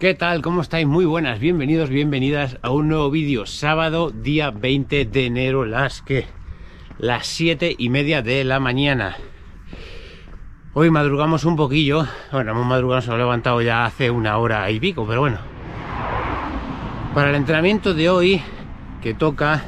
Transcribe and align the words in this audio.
¿Qué 0.00 0.14
tal? 0.14 0.40
¿Cómo 0.40 0.62
estáis? 0.62 0.86
Muy 0.86 1.04
buenas, 1.04 1.40
bienvenidos, 1.40 1.90
bienvenidas 1.90 2.56
a 2.62 2.70
un 2.70 2.88
nuevo 2.88 3.10
vídeo. 3.10 3.44
Sábado, 3.44 4.10
día 4.10 4.50
20 4.50 5.04
de 5.04 5.26
enero, 5.26 5.66
las 5.66 6.00
que 6.00 6.24
las 6.96 7.26
7 7.26 7.76
y 7.76 7.90
media 7.90 8.22
de 8.22 8.42
la 8.44 8.60
mañana. 8.60 9.18
Hoy 10.72 10.88
madrugamos 10.88 11.44
un 11.44 11.54
poquillo. 11.54 12.06
Bueno, 12.32 12.52
hemos 12.52 12.64
madrugado, 12.64 13.02
se 13.02 13.12
he 13.12 13.18
levantado 13.18 13.60
ya 13.60 13.84
hace 13.84 14.10
una 14.10 14.38
hora 14.38 14.70
y 14.70 14.80
pico, 14.80 15.06
pero 15.06 15.20
bueno. 15.20 15.36
Para 17.14 17.28
el 17.28 17.36
entrenamiento 17.36 17.92
de 17.92 18.08
hoy, 18.08 18.40
que 19.02 19.12
toca 19.12 19.64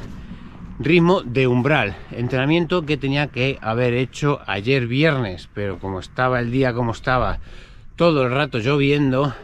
ritmo 0.79 1.21
de 1.21 1.45
umbral. 1.45 1.95
Entrenamiento 2.09 2.87
que 2.87 2.97
tenía 2.97 3.27
que 3.27 3.59
haber 3.61 3.93
hecho 3.93 4.39
ayer 4.47 4.87
viernes, 4.87 5.47
pero 5.53 5.77
como 5.77 5.99
estaba 5.99 6.39
el 6.39 6.49
día 6.49 6.73
como 6.73 6.91
estaba, 6.91 7.37
todo 7.95 8.23
el 8.23 8.31
rato 8.31 8.57
lloviendo, 8.57 9.35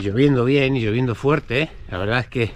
lloviendo 0.00 0.44
bien 0.44 0.76
y 0.76 0.80
lloviendo 0.80 1.14
fuerte, 1.14 1.70
la 1.90 1.98
verdad 1.98 2.20
es 2.20 2.26
que 2.26 2.50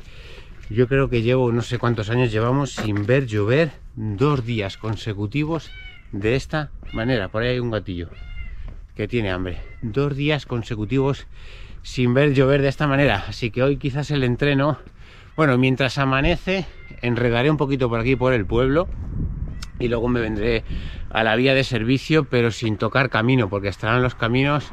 yo 0.71 0.89
creo 0.89 1.11
que 1.11 1.23
llevo 1.23 1.53
no 1.53 1.63
sé 1.63 1.79
cuántos 1.79 2.11
años 2.11 2.33
llevamos 2.33 2.73
sin 2.73 3.07
ver 3.07 3.27
llover 3.27 3.73
dos 3.97 4.45
días 4.45 4.77
consecutivos 4.77 5.71
de 6.13 6.37
esta 6.37 6.71
manera. 6.93 7.29
Por 7.29 7.43
ahí 7.43 7.51
hay 7.51 7.59
un 7.59 7.71
gatillo 7.71 8.09
que 8.97 9.09
tiene 9.09 9.31
hambre. 9.31 9.59
Dos 9.83 10.17
días 10.17 10.47
consecutivos 10.47 11.27
sin 11.83 12.15
ver 12.15 12.33
llover 12.33 12.63
de 12.63 12.69
esta 12.69 12.87
manera. 12.87 13.25
Así 13.29 13.51
que 13.51 13.63
hoy 13.63 13.77
quizás 13.77 14.11
el 14.11 14.25
entreno, 14.25 14.79
bueno, 15.37 15.59
mientras 15.59 15.99
amanece, 15.99 16.65
enredaré 17.03 17.51
un 17.51 17.57
poquito 17.57 17.89
por 17.89 18.01
aquí 18.01 18.17
por 18.17 18.33
el 18.33 18.47
pueblo 18.47 18.89
y 19.79 19.89
luego 19.89 20.09
me 20.09 20.21
vendré 20.21 20.65
a 21.11 21.23
la 21.25 21.37
vía 21.37 21.55
de 21.55 21.65
servicio, 21.65 22.25
pero 22.25 22.51
sin 22.51 22.79
tocar 22.79 23.11
camino, 23.11 23.49
porque 23.49 23.69
estarán 23.69 24.03
los 24.03 24.15
caminos 24.15 24.73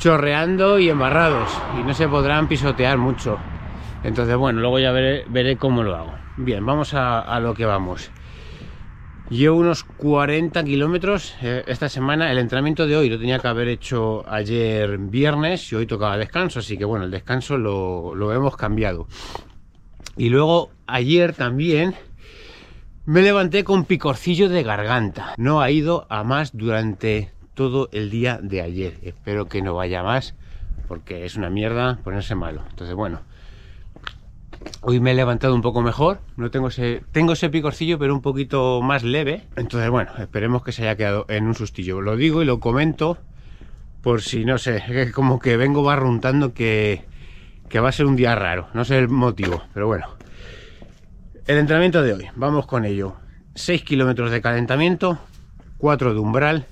chorreando 0.00 0.78
y 0.78 0.88
embarrados 0.88 1.50
y 1.78 1.84
no 1.84 1.92
se 1.92 2.08
podrán 2.08 2.48
pisotear 2.48 2.96
mucho. 2.96 3.38
Entonces, 4.02 4.34
bueno, 4.34 4.60
luego 4.60 4.78
ya 4.78 4.92
veré, 4.92 5.56
cómo 5.58 5.82
lo 5.82 5.94
hago. 5.94 6.14
Bien, 6.38 6.64
vamos 6.64 6.94
a, 6.94 7.20
a 7.20 7.38
lo 7.38 7.52
que 7.54 7.66
vamos. 7.66 8.10
Llevo 9.28 9.58
unos 9.58 9.84
40 9.84 10.64
kilómetros 10.64 11.34
eh, 11.42 11.64
esta 11.66 11.90
semana. 11.90 12.32
El 12.32 12.38
entrenamiento 12.38 12.86
de 12.86 12.96
hoy 12.96 13.10
lo 13.10 13.18
tenía 13.18 13.38
que 13.38 13.46
haber 13.46 13.68
hecho 13.68 14.24
ayer 14.26 14.96
viernes 14.96 15.70
y 15.70 15.76
hoy 15.76 15.86
tocaba 15.86 16.16
descanso, 16.16 16.60
así 16.60 16.78
que 16.78 16.86
bueno, 16.86 17.04
el 17.04 17.10
descanso 17.10 17.58
lo, 17.58 18.14
lo 18.14 18.32
hemos 18.32 18.56
cambiado. 18.56 19.06
Y 20.16 20.30
luego 20.30 20.70
ayer 20.86 21.34
también 21.34 21.94
me 23.04 23.20
levanté 23.20 23.64
con 23.64 23.84
picorcillo 23.84 24.48
de 24.48 24.62
garganta. 24.62 25.34
No 25.36 25.60
ha 25.60 25.70
ido 25.70 26.06
a 26.08 26.24
más 26.24 26.56
durante 26.56 27.32
todo 27.60 27.90
el 27.92 28.08
día 28.08 28.40
de 28.42 28.62
ayer. 28.62 28.96
Espero 29.02 29.46
que 29.46 29.60
no 29.60 29.74
vaya 29.74 30.02
más 30.02 30.34
porque 30.88 31.26
es 31.26 31.36
una 31.36 31.50
mierda 31.50 31.98
ponerse 32.02 32.34
malo. 32.34 32.62
Entonces, 32.70 32.96
bueno, 32.96 33.20
hoy 34.80 34.98
me 34.98 35.10
he 35.10 35.14
levantado 35.14 35.54
un 35.54 35.60
poco 35.60 35.82
mejor. 35.82 36.22
No 36.38 36.50
tengo 36.50 36.68
ese, 36.68 37.02
tengo 37.12 37.34
ese 37.34 37.50
picorcillo, 37.50 37.98
pero 37.98 38.14
un 38.14 38.22
poquito 38.22 38.80
más 38.80 39.02
leve. 39.02 39.46
Entonces, 39.56 39.90
bueno, 39.90 40.10
esperemos 40.16 40.62
que 40.62 40.72
se 40.72 40.84
haya 40.84 40.96
quedado 40.96 41.26
en 41.28 41.46
un 41.46 41.54
sustillo. 41.54 42.00
Lo 42.00 42.16
digo 42.16 42.40
y 42.40 42.46
lo 42.46 42.60
comento 42.60 43.18
por 44.00 44.22
si 44.22 44.46
no 44.46 44.56
sé, 44.56 44.82
como 45.14 45.38
que 45.38 45.58
vengo 45.58 45.82
barruntando 45.82 46.54
que, 46.54 47.04
que 47.68 47.78
va 47.78 47.90
a 47.90 47.92
ser 47.92 48.06
un 48.06 48.16
día 48.16 48.34
raro. 48.36 48.68
No 48.72 48.86
sé 48.86 48.96
el 48.96 49.10
motivo, 49.10 49.64
pero 49.74 49.86
bueno. 49.86 50.06
El 51.46 51.58
entrenamiento 51.58 52.00
de 52.00 52.14
hoy, 52.14 52.26
vamos 52.36 52.66
con 52.66 52.86
ello. 52.86 53.16
6 53.54 53.82
kilómetros 53.82 54.30
de 54.30 54.40
calentamiento, 54.40 55.18
4 55.76 56.14
de 56.14 56.20
umbral, 56.20 56.66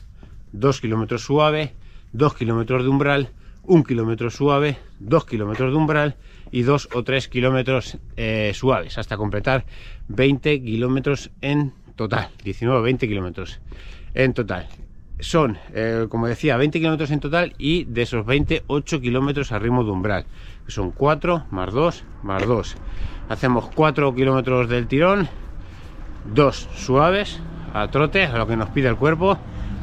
2 0.52 0.80
kilómetros 0.80 1.22
suave, 1.22 1.72
2 2.12 2.34
kilómetros 2.34 2.82
de 2.82 2.88
umbral, 2.88 3.28
1 3.64 3.84
kilómetro 3.84 4.30
suave, 4.30 4.78
2 5.00 5.24
kilómetros 5.26 5.72
de 5.72 5.76
umbral 5.76 6.16
y 6.50 6.62
2 6.62 6.88
o 6.94 7.04
3 7.04 7.28
kilómetros 7.28 7.98
eh, 8.16 8.52
suaves 8.54 8.98
hasta 8.98 9.16
completar 9.16 9.64
20 10.08 10.62
kilómetros 10.62 11.30
en 11.42 11.72
total, 11.96 12.28
19 12.44 12.82
20 12.82 13.08
kilómetros 13.08 13.60
en 14.14 14.32
total. 14.32 14.66
Son, 15.20 15.58
eh, 15.74 16.06
como 16.08 16.28
decía, 16.28 16.56
20 16.56 16.78
kilómetros 16.78 17.10
en 17.10 17.20
total 17.20 17.54
y 17.58 17.84
de 17.84 18.02
esos 18.02 18.24
20, 18.24 18.62
8 18.68 19.00
kilómetros 19.00 19.52
a 19.52 19.58
ritmo 19.58 19.84
de 19.84 19.90
umbral, 19.90 20.24
son 20.68 20.92
4 20.92 21.46
más 21.50 21.72
2 21.72 22.04
más 22.22 22.46
2. 22.46 22.76
Hacemos 23.28 23.68
4 23.74 24.14
kilómetros 24.14 24.68
del 24.68 24.86
tirón, 24.86 25.28
2 26.32 26.68
suaves 26.76 27.40
a 27.74 27.88
trote, 27.88 28.24
a 28.24 28.38
lo 28.38 28.46
que 28.46 28.56
nos 28.56 28.70
pide 28.70 28.88
el 28.88 28.96
cuerpo, 28.96 29.38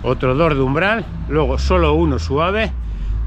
otro 0.05 0.35
2 0.35 0.55
de 0.55 0.61
umbral, 0.61 1.05
luego 1.27 1.57
solo 1.57 1.93
uno 1.93 2.19
suave, 2.19 2.71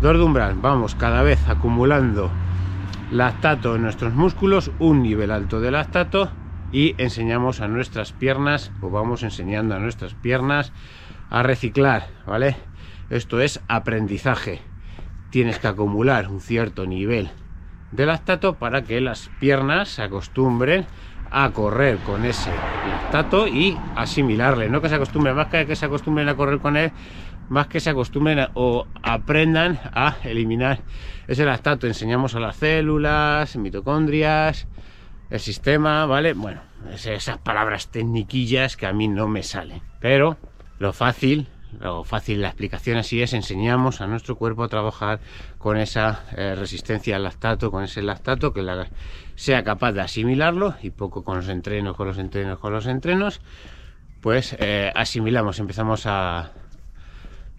2 0.00 0.16
de 0.16 0.22
umbral. 0.22 0.54
Vamos 0.60 0.94
cada 0.94 1.22
vez 1.22 1.40
acumulando 1.48 2.30
lactato 3.10 3.74
en 3.74 3.82
nuestros 3.82 4.14
músculos, 4.14 4.70
un 4.78 5.02
nivel 5.02 5.32
alto 5.32 5.60
de 5.60 5.72
lactato 5.72 6.30
y 6.70 6.94
enseñamos 6.98 7.60
a 7.60 7.68
nuestras 7.68 8.12
piernas, 8.12 8.70
o 8.80 8.90
vamos 8.90 9.22
enseñando 9.22 9.74
a 9.74 9.80
nuestras 9.80 10.14
piernas 10.14 10.72
a 11.30 11.42
reciclar, 11.42 12.06
¿vale? 12.26 12.56
Esto 13.10 13.40
es 13.40 13.60
aprendizaje. 13.68 14.60
Tienes 15.30 15.58
que 15.58 15.68
acumular 15.68 16.28
un 16.28 16.40
cierto 16.40 16.86
nivel 16.86 17.30
de 17.90 18.06
lactato 18.06 18.54
para 18.54 18.82
que 18.82 19.00
las 19.00 19.30
piernas 19.40 19.88
se 19.88 20.02
acostumbren 20.02 20.86
a 21.30 21.50
correr 21.50 21.98
con 21.98 22.24
ese 22.24 22.50
lactato 22.50 23.46
y 23.46 23.76
asimilarle, 23.96 24.68
no 24.68 24.80
que 24.80 24.88
se 24.88 24.94
acostumbren, 24.94 25.36
más 25.36 25.48
que 25.48 25.66
que 25.66 25.76
se 25.76 25.86
acostumbren 25.86 26.28
a 26.28 26.36
correr 26.36 26.58
con 26.58 26.76
él, 26.76 26.92
más 27.48 27.66
que 27.66 27.80
se 27.80 27.90
acostumbren 27.90 28.48
o 28.54 28.86
aprendan 29.02 29.78
a 29.92 30.16
eliminar 30.24 30.80
ese 31.26 31.44
lactato. 31.44 31.86
Enseñamos 31.86 32.34
a 32.34 32.40
las 32.40 32.56
células, 32.56 33.56
mitocondrias, 33.56 34.66
el 35.30 35.40
sistema, 35.40 36.06
¿vale? 36.06 36.32
Bueno, 36.32 36.60
esas 36.92 37.38
palabras 37.38 37.88
tecniquillas 37.88 38.76
que 38.76 38.86
a 38.86 38.92
mí 38.92 39.08
no 39.08 39.28
me 39.28 39.42
salen. 39.42 39.82
Pero 40.00 40.36
lo 40.78 40.92
fácil, 40.92 41.48
lo 41.80 42.04
fácil, 42.04 42.40
la 42.40 42.48
explicación 42.48 42.96
así 42.98 43.20
es, 43.22 43.32
enseñamos 43.34 44.00
a 44.00 44.06
nuestro 44.06 44.36
cuerpo 44.36 44.64
a 44.64 44.68
trabajar 44.68 45.20
con 45.58 45.76
esa 45.76 46.24
eh, 46.36 46.54
resistencia 46.54 47.16
al 47.16 47.24
lactato, 47.24 47.70
con 47.70 47.84
ese 47.84 48.02
lactato, 48.02 48.52
que 48.52 48.62
la, 48.62 48.88
sea 49.38 49.62
capaz 49.62 49.92
de 49.92 50.00
asimilarlo 50.00 50.74
y 50.82 50.90
poco 50.90 51.22
con 51.22 51.36
los 51.36 51.48
entrenos, 51.48 51.96
con 51.96 52.08
los 52.08 52.18
entrenos, 52.18 52.58
con 52.58 52.72
los 52.72 52.86
entrenos, 52.86 53.40
pues 54.20 54.56
eh, 54.58 54.90
asimilamos, 54.92 55.60
empezamos 55.60 56.06
a... 56.06 56.50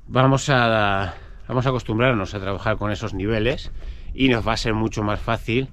Vamos 0.05 0.49
a, 0.49 1.13
vamos 1.47 1.65
a 1.65 1.69
acostumbrarnos 1.69 2.33
a 2.33 2.39
trabajar 2.41 2.75
con 2.75 2.91
esos 2.91 3.13
niveles 3.13 3.71
y 4.13 4.27
nos 4.27 4.45
va 4.45 4.53
a 4.53 4.57
ser 4.57 4.73
mucho 4.73 5.03
más 5.03 5.21
fácil 5.21 5.69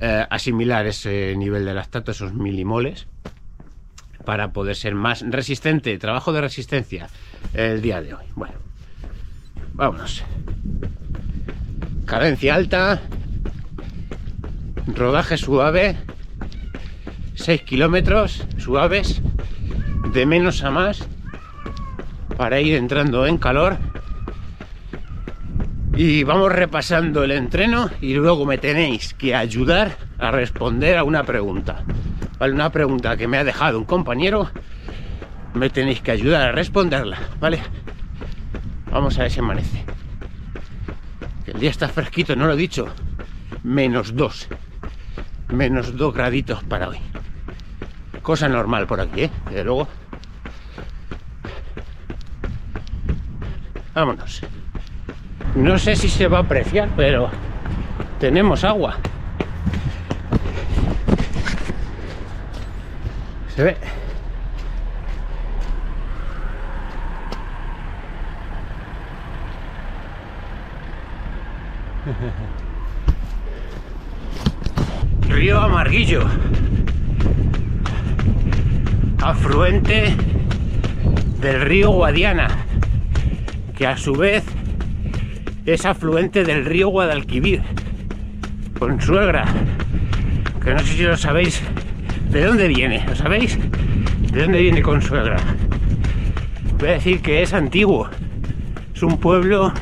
eh, 0.00 0.26
asimilar 0.28 0.86
ese 0.86 1.36
nivel 1.36 1.64
de 1.64 1.74
lactato, 1.74 2.10
esos 2.10 2.34
milimoles, 2.34 3.06
para 4.24 4.52
poder 4.52 4.74
ser 4.74 4.96
más 4.96 5.22
resistente, 5.22 5.96
trabajo 5.98 6.32
de 6.32 6.40
resistencia 6.40 7.06
el 7.52 7.80
día 7.80 8.02
de 8.02 8.14
hoy. 8.14 8.24
Bueno, 8.34 8.54
vámonos. 9.74 10.24
Cadencia 12.06 12.56
alta, 12.56 13.00
rodaje 14.86 15.36
suave, 15.36 15.96
6 17.34 17.62
kilómetros 17.62 18.44
suaves, 18.58 19.22
de 20.12 20.26
menos 20.26 20.62
a 20.62 20.70
más, 20.70 21.06
para 22.36 22.60
ir 22.60 22.74
entrando 22.74 23.26
en 23.26 23.38
calor. 23.38 23.78
Y 25.96 26.24
vamos 26.24 26.50
repasando 26.50 27.22
el 27.22 27.30
entreno 27.30 27.88
y 28.00 28.14
luego 28.14 28.44
me 28.46 28.58
tenéis 28.58 29.14
que 29.14 29.34
ayudar 29.34 29.96
a 30.18 30.30
responder 30.30 30.98
a 30.98 31.04
una 31.04 31.22
pregunta. 31.22 31.84
¿Vale? 32.38 32.52
Una 32.52 32.70
pregunta 32.70 33.16
que 33.16 33.28
me 33.28 33.38
ha 33.38 33.44
dejado 33.44 33.78
un 33.78 33.84
compañero. 33.84 34.50
Me 35.54 35.70
tenéis 35.70 36.00
que 36.00 36.10
ayudar 36.10 36.48
a 36.48 36.52
responderla, 36.52 37.18
¿vale? 37.38 37.60
Vamos 38.90 39.18
a 39.18 39.22
ver 39.22 39.30
si 39.30 39.38
amanece. 39.38 39.84
El 41.46 41.60
día 41.60 41.70
está 41.70 41.88
fresquito, 41.88 42.34
no 42.34 42.46
lo 42.46 42.54
he 42.54 42.56
dicho. 42.56 42.88
Menos 43.62 44.16
dos. 44.16 44.48
Menos 45.48 45.96
dos 45.96 46.14
graditos 46.14 46.62
para 46.64 46.88
hoy. 46.88 46.98
Cosa 48.22 48.48
normal 48.48 48.86
por 48.86 49.00
aquí, 49.00 49.24
¿eh? 49.24 49.30
Desde 49.46 49.64
luego. 49.64 49.86
Vámonos. 53.94 54.40
No 55.54 55.78
sé 55.78 55.94
si 55.94 56.08
se 56.08 56.26
va 56.26 56.38
a 56.38 56.40
apreciar, 56.40 56.88
pero 56.96 57.30
tenemos 58.18 58.64
agua. 58.64 58.96
Se 63.54 63.62
ve. 63.62 63.76
Río 75.34 75.60
Amarguillo, 75.60 76.22
afluente 79.20 80.14
del 81.40 81.60
río 81.62 81.90
Guadiana, 81.90 82.46
que 83.76 83.84
a 83.84 83.96
su 83.96 84.12
vez 84.12 84.44
es 85.66 85.84
afluente 85.86 86.44
del 86.44 86.64
río 86.64 86.88
Guadalquivir. 86.88 87.62
con 88.78 89.00
suegra. 89.00 89.44
Que 90.62 90.72
no 90.72 90.78
sé 90.78 90.86
si 90.86 91.02
lo 91.02 91.16
sabéis. 91.16 91.60
¿De 92.30 92.44
dónde 92.44 92.68
viene? 92.68 93.04
¿Lo 93.04 93.16
sabéis? 93.16 93.58
¿De 94.32 94.42
dónde 94.42 94.62
viene 94.62 94.82
con 94.82 95.02
suegra? 95.02 95.36
Voy 96.78 96.90
a 96.90 96.92
decir 96.92 97.20
que 97.20 97.42
es 97.42 97.52
antiguo. 97.52 98.08
Es 98.94 99.02
un 99.02 99.18
pueblo 99.18 99.72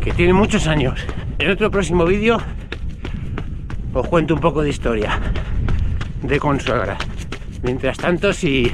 que 0.00 0.12
tiene 0.12 0.32
muchos 0.32 0.68
años. 0.68 1.04
En 1.40 1.50
otro 1.50 1.72
próximo 1.72 2.04
vídeo 2.04 2.38
cuento 4.08 4.34
un 4.34 4.40
poco 4.40 4.62
de 4.62 4.70
historia 4.70 5.20
de 6.22 6.40
consuegra. 6.40 6.96
Mientras 7.62 7.98
tanto, 7.98 8.32
si, 8.32 8.70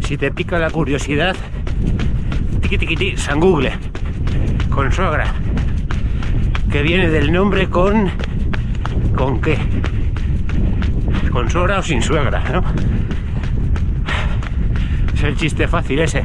si 0.00 0.16
te 0.16 0.32
pica 0.32 0.58
la 0.58 0.70
curiosidad, 0.70 1.36
tiqui 2.60 2.78
tiqui 2.78 3.16
San 3.16 3.38
Google, 3.38 3.72
consuegra, 4.68 5.32
que 6.70 6.82
viene 6.82 7.08
del 7.08 7.32
nombre 7.32 7.68
con. 7.68 8.10
¿Con 9.14 9.40
qué? 9.40 9.56
¿Con 11.30 11.48
suegra 11.48 11.78
o 11.78 11.82
sin 11.82 12.02
suegra, 12.02 12.42
no? 12.50 12.64
Es 15.14 15.22
el 15.22 15.36
chiste 15.36 15.68
fácil 15.68 16.00
ese. 16.00 16.24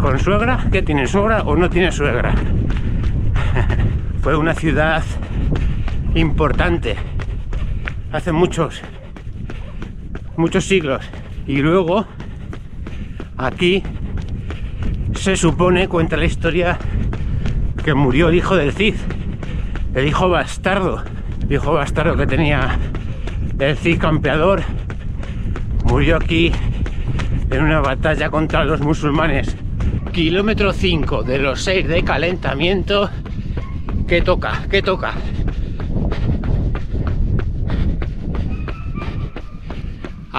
¿Con 0.00 0.18
suegra? 0.18 0.66
¿Qué 0.70 0.82
tiene 0.82 1.06
suegra 1.06 1.42
o 1.42 1.56
no 1.56 1.68
tiene 1.68 1.90
suegra? 1.90 2.32
Fue 4.22 4.36
una 4.36 4.54
ciudad 4.54 5.02
importante 6.14 6.96
hace 8.12 8.32
muchos, 8.32 8.80
muchos 10.36 10.64
siglos. 10.64 11.04
Y 11.46 11.58
luego, 11.58 12.06
aquí 13.36 13.82
se 15.14 15.36
supone, 15.36 15.88
cuenta 15.88 16.16
la 16.16 16.24
historia, 16.24 16.78
que 17.84 17.94
murió 17.94 18.28
el 18.28 18.36
hijo 18.36 18.56
del 18.56 18.72
Cid, 18.72 18.94
el 19.94 20.06
hijo 20.06 20.28
bastardo, 20.28 21.02
el 21.42 21.52
hijo 21.52 21.72
bastardo 21.72 22.16
que 22.16 22.26
tenía 22.26 22.78
el 23.58 23.76
Cid 23.76 23.98
campeador, 23.98 24.62
murió 25.84 26.16
aquí 26.16 26.52
en 27.50 27.62
una 27.62 27.80
batalla 27.80 28.30
contra 28.30 28.64
los 28.64 28.80
musulmanes. 28.80 29.56
Kilómetro 30.12 30.72
5 30.72 31.22
de 31.22 31.38
los 31.38 31.62
6 31.62 31.88
de 31.88 32.02
calentamiento. 32.02 33.10
¿Qué 34.06 34.22
toca? 34.22 34.66
¿Qué 34.70 34.82
toca? 34.82 35.14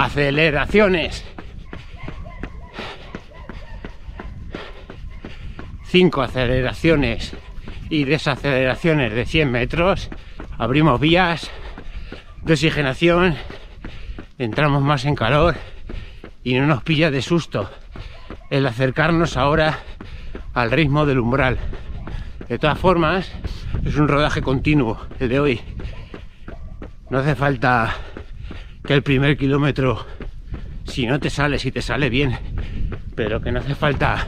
Aceleraciones. 0.02 1.24
5 5.84 6.22
aceleraciones 6.22 7.36
y 7.90 8.06
desaceleraciones 8.06 9.14
de 9.14 9.26
100 9.26 9.52
metros. 9.52 10.10
Abrimos 10.58 11.00
vías 11.00 11.52
de 12.42 12.54
oxigenación, 12.54 13.36
entramos 14.38 14.82
más 14.82 15.06
en 15.06 15.16
calor 15.16 15.56
y 16.44 16.56
no 16.56 16.66
nos 16.66 16.82
pilla 16.82 17.12
de 17.12 17.22
susto 17.22 17.70
el 18.50 18.66
acercarnos 18.66 19.38
ahora 19.38 19.80
al 20.54 20.72
ritmo 20.72 21.06
del 21.06 21.20
umbral. 21.20 21.60
De 22.48 22.58
todas 22.58 22.80
formas, 22.80 23.32
es 23.86 23.96
un 23.98 24.08
rodaje 24.08 24.42
continuo 24.42 25.06
el 25.20 25.30
de 25.30 25.40
hoy. 25.40 25.62
No 27.10 27.20
hace 27.20 27.36
falta 27.36 27.94
que 28.84 28.94
el 28.94 29.04
primer 29.04 29.38
kilómetro, 29.38 30.06
si 30.86 31.06
no 31.06 31.20
te 31.20 31.30
sale, 31.30 31.60
si 31.60 31.72
te 31.72 31.82
sale 31.82 32.10
bien, 32.10 32.38
pero 33.16 33.42
que 33.42 33.52
no 33.52 33.60
hace 33.60 33.76
falta 33.76 34.26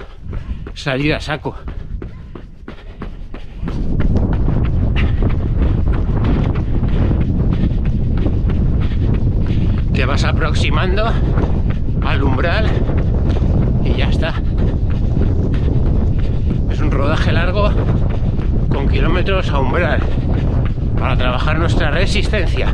salir 0.73 1.13
a 1.13 1.19
saco. 1.19 1.57
Te 9.94 10.05
vas 10.05 10.23
aproximando 10.23 11.11
al 12.06 12.23
umbral 12.23 12.69
y 13.85 13.94
ya 13.94 14.09
está. 14.09 14.33
Es 16.71 16.79
un 16.79 16.91
rodaje 16.91 17.31
largo 17.31 17.71
con 18.69 18.88
kilómetros 18.89 19.49
a 19.49 19.59
umbral 19.59 20.01
para 20.99 21.15
trabajar 21.15 21.59
nuestra 21.59 21.91
resistencia. 21.91 22.73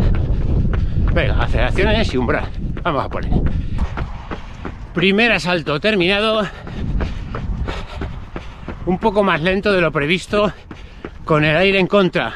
Venga, 1.13 1.44
aceleraciones 1.44 2.13
y 2.13 2.17
umbral. 2.17 2.50
Vamos 2.83 3.06
a 3.06 3.09
poner. 3.09 3.31
Primer 4.94 5.31
asalto 5.31 5.79
terminado. 5.79 6.47
Un 8.85 9.00
poco 9.00 9.23
más 9.23 9.41
lento 9.41 9.71
de 9.71 9.81
lo 9.81 9.91
previsto 9.91 10.53
con 11.25 11.44
el 11.44 11.56
aire 11.56 11.79
en 11.79 11.88
contra. 11.88 12.33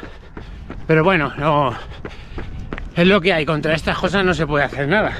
Pero 0.88 1.04
bueno, 1.04 1.34
no. 1.38 1.74
Es 2.96 3.08
lo 3.08 3.22
que 3.22 3.34
hay. 3.34 3.46
Contra 3.46 3.75
estas 3.75 3.98
cosas 3.98 4.25
no 4.25 4.34
se 4.34 4.48
puede 4.48 4.66
hacer 4.66 4.88
nada. 4.88 5.14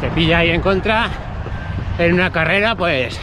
Te 0.00 0.10
pilla 0.10 0.38
ahí 0.38 0.50
en 0.50 0.60
contra. 0.60 1.08
En 1.98 2.12
una 2.14 2.30
carrera, 2.30 2.74
pues. 2.74 3.18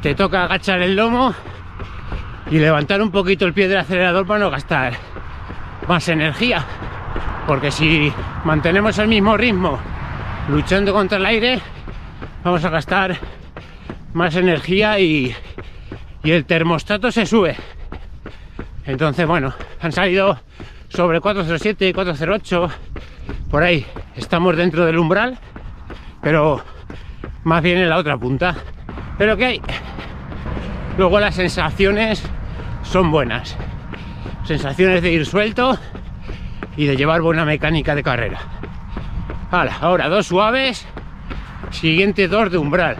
Te 0.00 0.14
toca 0.14 0.44
agachar 0.44 0.80
el 0.80 0.96
lomo 0.96 1.34
y 2.50 2.58
levantar 2.58 3.02
un 3.02 3.10
poquito 3.10 3.46
el 3.46 3.52
pie 3.52 3.68
del 3.68 3.78
acelerador 3.78 4.26
para 4.26 4.40
no 4.40 4.50
gastar 4.50 4.94
más 5.86 6.08
energía 6.08 6.64
porque 7.50 7.72
si 7.72 8.12
mantenemos 8.44 8.96
el 8.98 9.08
mismo 9.08 9.36
ritmo 9.36 9.76
luchando 10.48 10.92
contra 10.92 11.18
el 11.18 11.26
aire, 11.26 11.60
vamos 12.44 12.64
a 12.64 12.70
gastar 12.70 13.18
más 14.12 14.36
energía 14.36 15.00
y, 15.00 15.34
el 16.22 16.44
termostato 16.44 17.10
se 17.10 17.26
sube. 17.26 17.56
Entonces, 18.86 19.26
bueno, 19.26 19.52
han 19.80 19.90
salido 19.90 20.38
sobre 20.90 21.20
407, 21.20 21.92
408, 21.92 22.70
por 23.50 23.64
ahí. 23.64 23.84
Estamos 24.14 24.56
dentro 24.56 24.86
del 24.86 24.98
umbral, 24.98 25.36
pero 26.22 26.62
más 27.42 27.64
bien 27.64 27.78
en 27.78 27.88
la 27.88 27.96
otra 27.96 28.16
punta. 28.16 28.54
Pero 29.18 29.36
que 29.36 29.44
hay. 29.46 29.62
Luego 30.96 31.18
las 31.18 31.34
sensaciones 31.34 32.22
son 32.84 33.10
buenas. 33.10 33.56
Sensaciones 34.44 35.02
de 35.02 35.10
ir 35.10 35.26
suelto 35.26 35.76
y 36.76 36.86
de 36.86 36.96
llevar 36.96 37.20
buena 37.20 37.44
mecánica 37.44 37.94
de 37.94 38.02
carrera. 38.02 38.40
ahora 39.50 40.08
dos 40.08 40.26
suaves, 40.26 40.86
siguiente 41.70 42.28
dos 42.28 42.50
de 42.50 42.58
umbral. 42.58 42.96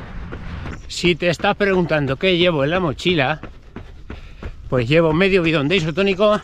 Si 0.89 1.15
te 1.15 1.29
estás 1.29 1.57
preguntando 1.57 2.17
qué 2.17 2.37
llevo 2.37 2.65
en 2.65 2.71
la 2.71 2.81
mochila, 2.81 3.41
pues 4.69 4.89
llevo 4.89 5.13
medio 5.13 5.43
bidón 5.43 5.69
de 5.69 5.77
isotónico 5.77 6.41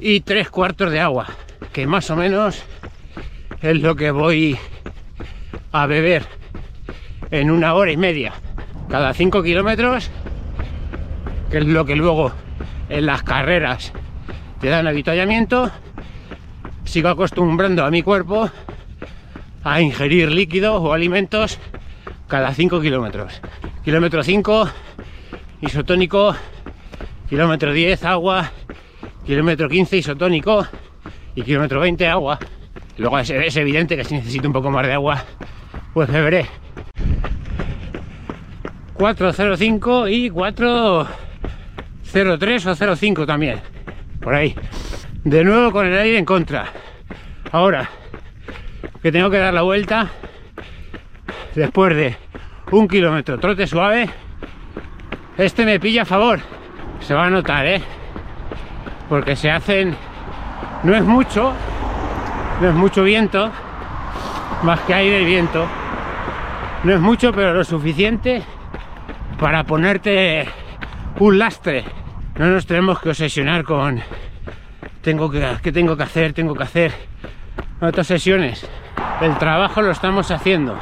y 0.00 0.20
tres 0.20 0.50
cuartos 0.50 0.90
de 0.90 1.00
agua, 1.00 1.26
que 1.72 1.86
más 1.86 2.10
o 2.10 2.16
menos 2.16 2.62
es 3.62 3.80
lo 3.80 3.96
que 3.96 4.10
voy 4.10 4.58
a 5.72 5.86
beber 5.86 6.24
en 7.30 7.50
una 7.50 7.74
hora 7.74 7.92
y 7.92 7.96
media 7.96 8.32
cada 8.88 9.12
cinco 9.14 9.42
kilómetros, 9.42 10.10
que 11.50 11.58
es 11.58 11.66
lo 11.66 11.84
que 11.84 11.96
luego 11.96 12.32
en 12.88 13.06
las 13.06 13.22
carreras 13.22 13.92
te 14.60 14.68
dan 14.68 14.86
avituallamiento, 14.86 15.70
sigo 16.84 17.08
acostumbrando 17.08 17.84
a 17.84 17.90
mi 17.90 18.02
cuerpo 18.02 18.48
a 19.62 19.80
ingerir 19.80 20.30
líquidos 20.30 20.78
o 20.80 20.92
alimentos 20.92 21.58
cada 22.28 22.52
5 22.54 22.80
kilómetros. 22.80 23.40
Kilómetro 23.84 24.22
5, 24.22 24.70
isotónico, 25.60 26.36
kilómetro 27.28 27.72
10, 27.72 28.04
agua, 28.04 28.52
kilómetro 29.24 29.68
15, 29.68 29.96
isotónico 29.98 30.66
y 31.34 31.42
kilómetro 31.42 31.80
20, 31.80 32.06
agua. 32.08 32.38
Luego 32.96 33.18
es, 33.18 33.28
es 33.30 33.56
evidente 33.56 33.96
que 33.96 34.04
si 34.04 34.14
necesito 34.14 34.46
un 34.48 34.54
poco 34.54 34.70
más 34.70 34.86
de 34.86 34.94
agua, 34.94 35.22
pues 35.92 36.10
beberé. 36.10 36.46
405 38.94 40.08
y 40.08 40.30
403 40.30 42.66
o 42.66 42.96
05 42.96 43.26
también 43.26 43.75
por 44.26 44.34
ahí. 44.34 44.56
De 45.22 45.44
nuevo 45.44 45.70
con 45.70 45.86
el 45.86 45.96
aire 45.96 46.18
en 46.18 46.24
contra. 46.24 46.66
Ahora 47.52 47.88
que 49.00 49.12
tengo 49.12 49.30
que 49.30 49.38
dar 49.38 49.54
la 49.54 49.62
vuelta 49.62 50.08
después 51.54 51.94
de 51.94 52.16
un 52.72 52.88
kilómetro 52.88 53.38
trote 53.38 53.68
suave, 53.68 54.10
este 55.38 55.64
me 55.64 55.78
pilla 55.78 56.02
a 56.02 56.04
favor. 56.04 56.40
Se 56.98 57.14
va 57.14 57.26
a 57.26 57.30
notar, 57.30 57.66
¿eh? 57.66 57.80
Porque 59.08 59.36
se 59.36 59.48
hacen... 59.48 59.94
No 60.82 60.96
es 60.96 61.04
mucho, 61.04 61.52
no 62.60 62.68
es 62.68 62.74
mucho 62.74 63.04
viento, 63.04 63.48
más 64.64 64.80
que 64.80 64.94
aire 64.94 65.22
y 65.22 65.24
viento. 65.24 65.68
No 66.82 66.92
es 66.92 67.00
mucho, 67.00 67.30
pero 67.32 67.54
lo 67.54 67.62
suficiente 67.62 68.42
para 69.38 69.62
ponerte 69.62 70.48
un 71.20 71.38
lastre 71.38 71.84
no 72.38 72.46
nos 72.46 72.66
tenemos 72.66 73.00
que 73.00 73.10
obsesionar 73.10 73.64
con 73.64 74.02
tengo 75.02 75.30
que, 75.30 75.46
¿qué 75.62 75.72
tengo 75.72 75.96
que 75.96 76.02
hacer? 76.02 76.32
Tengo 76.32 76.54
que 76.54 76.64
hacer 76.64 76.92
otras 77.80 78.06
sesiones. 78.06 78.68
El 79.20 79.38
trabajo 79.38 79.80
lo 79.80 79.90
estamos 79.90 80.30
haciendo 80.30 80.78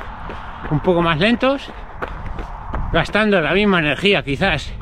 un 0.70 0.80
poco 0.80 1.02
más 1.02 1.18
lentos, 1.18 1.70
gastando 2.92 3.40
la 3.40 3.52
misma 3.52 3.80
energía 3.80 4.24
quizás 4.24 4.72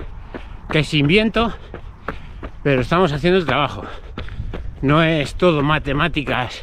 que 0.70 0.84
sin 0.84 1.06
viento, 1.06 1.52
pero 2.62 2.80
estamos 2.80 3.12
haciendo 3.12 3.38
el 3.38 3.46
trabajo. 3.46 3.82
No 4.80 5.02
es 5.02 5.34
todo 5.34 5.62
matemáticas 5.62 6.62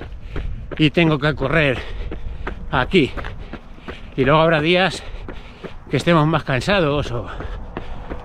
y 0.78 0.90
tengo 0.90 1.20
que 1.20 1.36
correr 1.36 1.78
aquí. 2.72 3.12
Y 4.16 4.26
luego 4.26 4.42
habrá 4.42 4.62
días 4.62 5.04
que 5.92 5.98
estemos 5.98 6.26
más 6.28 6.44
cansados 6.44 7.12
o, 7.12 7.28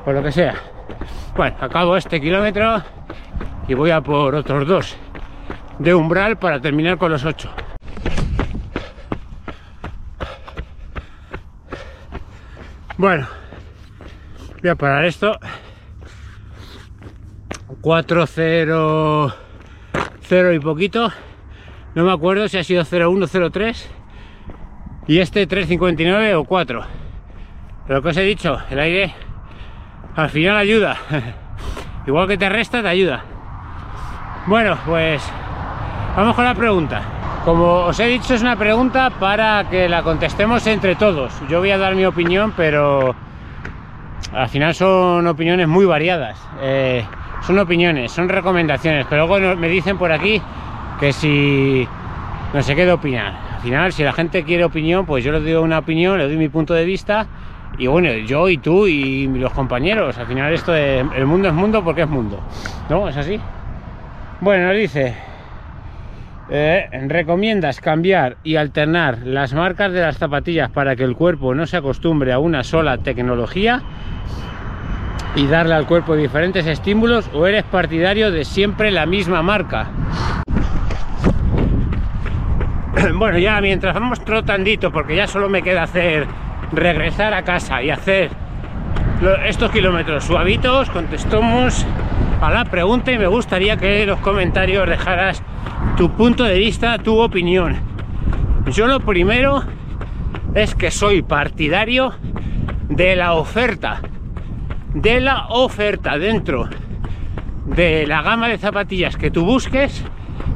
o 0.07 0.13
lo 0.13 0.23
que 0.23 0.33
sea. 0.33 0.74
Bueno, 1.37 1.57
acabo 1.61 1.97
este 1.97 2.21
kilómetro 2.21 2.81
y 3.67 3.75
voy 3.75 3.91
a 3.91 4.01
por 4.01 4.37
otros 4.37 4.69
dos 4.69 4.97
de 5.81 5.93
umbral 5.93 6.39
para 6.39 6.61
terminar 6.61 6.97
con 6.97 7.11
los 7.11 7.25
ocho. 7.25 7.51
Bueno, 12.97 13.27
voy 14.63 14.71
a 14.71 14.77
parar 14.77 15.05
esto. 15.07 15.37
4, 17.81 18.27
0, 18.27 19.35
0 20.21 20.53
y 20.53 20.61
poquito. 20.61 21.13
No 21.97 22.05
me 22.05 22.13
acuerdo 22.13 22.47
si 22.47 22.59
ha 22.59 22.65
sido 22.65 22.85
01, 22.85 23.27
03 23.51 23.91
y 25.09 25.19
este 25.19 25.49
359 25.49 26.37
o 26.37 26.45
4. 26.45 26.85
Pero 27.87 27.97
lo 27.97 28.03
que 28.03 28.09
os 28.11 28.17
he 28.17 28.23
dicho, 28.23 28.57
el 28.71 28.79
aire 28.79 29.24
al 30.17 30.31
final 30.31 30.57
ayuda. 30.57 30.97
Igual 32.07 32.29
que 32.29 32.37
te 32.37 32.49
resta, 32.49 32.83
te 32.83 32.89
ayuda. 32.89 33.25
Bueno, 34.47 34.77
pues 34.87 35.23
vamos 36.17 36.35
con 36.35 36.45
la 36.45 36.55
pregunta. 36.55 37.03
Como 37.45 37.85
os 37.85 38.01
he 38.01 38.07
dicho, 38.07 38.35
es 38.35 38.43
una 38.43 38.57
pregunta 38.57 39.11
para 39.11 39.69
que 39.69 39.89
la 39.89 40.03
contestemos 40.03 40.67
entre 40.67 40.97
todos. 40.97 41.33
Yo 41.49 41.61
voy 41.61 41.71
a 41.71 41.79
dar 41.79 41.95
mi 41.95 42.05
opinión, 42.05 42.53
pero 42.57 43.15
al 44.33 44.49
final 44.49 44.75
son 44.75 45.27
opiniones 45.27 45.69
muy 45.69 45.85
variadas. 45.85 46.41
Eh, 46.61 47.05
son 47.43 47.59
opiniones, 47.59 48.13
son 48.13 48.29
recomendaciones, 48.29 49.07
pero 49.09 49.27
luego 49.27 49.57
me 49.57 49.69
dicen 49.69 49.99
por 49.99 50.11
aquí 50.11 50.41
que 50.99 51.13
si 51.13 51.87
no 52.53 52.63
sé 52.63 52.75
qué 52.75 52.91
opinar. 52.91 53.35
Al 53.57 53.61
final, 53.61 53.93
si 53.93 54.03
la 54.03 54.13
gente 54.13 54.45
quiere 54.45 54.65
opinión, 54.65 55.05
pues 55.05 55.25
yo 55.25 55.33
le 55.33 55.41
doy 55.41 55.55
una 55.55 55.79
opinión, 55.79 56.19
le 56.19 56.25
doy 56.25 56.37
mi 56.37 56.49
punto 56.49 56.73
de 56.73 56.85
vista 56.85 57.27
y 57.77 57.87
bueno, 57.87 58.13
yo 58.13 58.49
y 58.49 58.59
tú 58.59 58.87
y 58.87 59.27
los 59.27 59.53
compañeros, 59.53 60.17
al 60.19 60.27
final 60.27 60.53
esto 60.53 60.73
de 60.73 61.01
el 61.01 61.27
mundo 61.27 61.49
es 61.49 61.55
mundo 61.55 61.83
porque 61.83 62.03
es 62.03 62.09
mundo, 62.09 62.41
¿no? 62.89 63.09
¿Es 63.09 63.17
así? 63.17 63.41
Bueno, 64.41 64.69
nos 64.69 64.77
dice, 64.77 65.15
eh, 66.51 66.89
recomiendas 67.09 67.81
cambiar 67.81 68.37
y 68.45 68.57
alternar 68.57 69.19
las 69.25 69.55
marcas 69.55 69.93
de 69.93 70.01
las 70.03 70.19
zapatillas 70.19 70.71
para 70.71 70.95
que 70.95 71.03
el 71.03 71.17
cuerpo 71.17 71.55
no 71.55 71.67
se 71.67 71.79
acostumbre 71.79 72.33
a 72.33 72.39
una 72.39 72.63
sola 72.63 72.99
tecnología 72.99 73.83
y 75.35 75.47
darle 75.47 75.75
al 75.75 75.87
cuerpo 75.87 76.15
diferentes 76.15 76.67
estímulos 76.67 77.29
o 77.33 77.47
eres 77.47 77.65
partidario 77.65 78.31
de 78.31 78.45
siempre 78.45 78.91
la 78.91 79.07
misma 79.07 79.43
marca 79.43 79.89
bueno 83.15 83.39
ya 83.39 83.61
mientras 83.61 83.95
vamos 83.95 84.23
trotandito 84.25 84.93
porque 84.93 85.17
ya 85.17 85.27
solo 85.27 85.49
me 85.49 85.63
queda 85.63 85.85
hacer 85.85 86.27
regresar 86.77 87.35
a 87.35 87.43
casa 87.43 87.83
y 87.83 87.91
hacer 87.91 88.31
estos 89.47 89.71
kilómetros 89.71 90.25
suavitos, 90.25 90.91
contestamos 90.91 91.87
a 92.41 92.51
la 92.51 92.65
pregunta 92.65 93.13
y 93.13 93.19
me 93.19 93.27
gustaría 93.27 93.77
que 93.77 94.03
en 94.03 94.09
los 94.09 94.19
comentarios 94.21 94.89
dejaras 94.89 95.43
tu 95.97 96.11
punto 96.11 96.45
de 96.45 96.59
vista, 96.59 96.99
tu 96.99 97.19
opinión. 97.19 97.77
Yo 98.71 98.87
lo 98.87 99.01
primero 99.01 99.63
es 100.55 100.75
que 100.75 100.91
soy 100.91 101.23
partidario 101.23 102.13
de 102.89 103.17
la 103.17 103.35
oferta, 103.35 104.01
de 104.95 105.21
la 105.21 105.47
oferta 105.49 106.19
dentro 106.19 106.69
de 107.67 108.07
la 108.07 108.23
gama 108.23 108.49
de 108.49 108.59
zapatillas 108.59 109.17
que 109.17 109.31
tú 109.31 109.45
busques. 109.45 110.05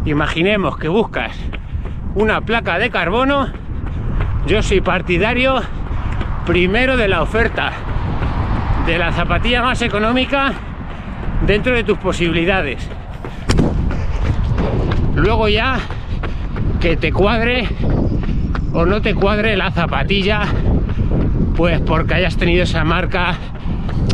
Imaginemos 0.04 0.76
que 0.76 0.88
buscas 0.88 1.36
una 2.14 2.40
placa 2.40 2.78
de 2.78 2.90
carbono, 2.90 3.48
yo 4.46 4.62
soy 4.62 4.80
partidario 4.80 5.60
primero 6.48 6.96
de 6.96 7.08
la 7.08 7.20
oferta 7.20 7.72
de 8.86 8.96
la 8.96 9.12
zapatilla 9.12 9.60
más 9.60 9.82
económica 9.82 10.54
dentro 11.46 11.74
de 11.74 11.84
tus 11.84 11.98
posibilidades. 11.98 12.88
Luego 15.14 15.50
ya 15.50 15.78
que 16.80 16.96
te 16.96 17.12
cuadre 17.12 17.68
o 18.72 18.86
no 18.86 19.02
te 19.02 19.14
cuadre 19.14 19.58
la 19.58 19.70
zapatilla, 19.72 20.40
pues 21.54 21.82
porque 21.82 22.14
hayas 22.14 22.38
tenido 22.38 22.62
esa 22.62 22.82
marca 22.82 23.34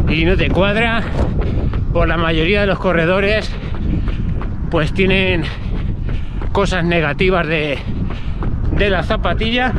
y 0.08 0.24
no 0.24 0.36
te 0.36 0.50
cuadra, 0.50 1.04
por 1.92 2.08
la 2.08 2.16
mayoría 2.16 2.62
de 2.62 2.66
los 2.66 2.80
corredores 2.80 3.48
pues 4.72 4.92
tienen 4.92 5.44
cosas 6.50 6.84
negativas 6.84 7.46
de, 7.46 7.78
de 8.72 8.90
la 8.90 9.04
zapatilla 9.04 9.72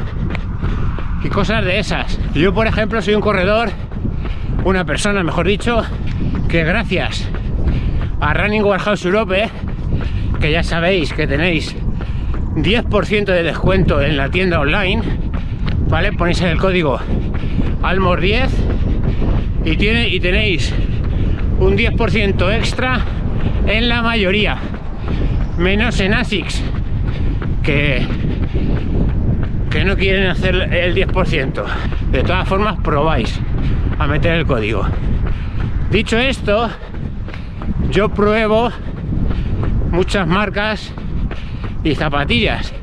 y 1.25 1.29
cosas 1.29 1.65
de 1.65 1.79
esas. 1.79 2.20
Yo, 2.36 2.53
por 2.53 2.67
ejemplo, 2.67 3.01
soy 3.01 3.15
un 3.15 3.22
corredor, 3.22 3.70
una 4.63 4.86
persona, 4.86 5.24
mejor 5.24 5.48
dicho, 5.48 5.84
que 6.48 6.63
gracias 6.63 7.27
a 8.22 8.34
Running 8.34 8.63
Warehouse 8.63 9.05
Europe, 9.05 9.50
que 10.39 10.51
ya 10.51 10.62
sabéis 10.62 11.13
que 11.13 11.25
tenéis 11.25 11.75
10% 12.55 13.25
de 13.25 13.41
descuento 13.41 14.01
en 14.01 14.17
la 14.17 14.29
tienda 14.29 14.60
online, 14.60 15.01
¿vale? 15.89 16.13
Ponéis 16.13 16.41
el 16.41 16.58
código 16.58 17.00
ALMOR10 17.82 18.50
y, 19.65 19.77
tiene, 19.77 20.08
y 20.10 20.20
tenéis 20.20 20.74
un 21.60 21.75
10% 21.75 22.55
extra 22.55 23.00
en 23.65 23.89
la 23.89 24.03
mayoría, 24.03 24.58
menos 25.58 26.00
en 26.00 26.13
ASICS, 26.13 26.63
que 27.63 28.05
no 29.86 29.96
quieren 29.96 30.27
hacer 30.27 30.56
el 30.74 30.96
10%. 30.96 31.63
De 32.12 32.24
todas 32.24 32.48
formas, 32.48 32.77
probáis 32.84 33.39
a 34.00 34.08
meter 34.08 34.34
el 34.34 34.46
código. 34.46 34.86
Dicho 35.92 36.18
esto, 36.18 36.70
yo 37.92 38.10
pruebo 38.10 38.72
muchas 39.92 40.27
marcas 40.27 40.92
y 41.84 41.96
zapatillas 41.96 42.74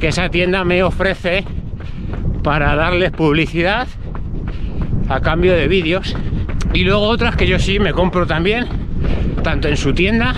que 0.00 0.08
esa 0.08 0.30
tienda 0.30 0.64
me 0.64 0.82
ofrece 0.82 1.44
para 2.42 2.74
darles 2.74 3.12
publicidad 3.12 3.86
a 5.08 5.20
cambio 5.20 5.52
de 5.52 5.68
vídeos 5.68 6.16
y 6.72 6.84
luego 6.84 7.02
otras 7.02 7.36
que 7.36 7.46
yo 7.46 7.58
sí 7.58 7.78
me 7.78 7.92
compro 7.92 8.26
también 8.26 8.66
tanto 9.44 9.68
en 9.68 9.76
su 9.76 9.92
tienda 9.92 10.34